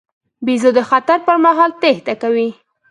بیزو 0.45 0.69
د 0.77 0.79
خطر 0.89 1.17
پر 1.27 1.35
مهال 1.45 1.71
تېښته 1.81 2.13
کوي. 2.21 2.49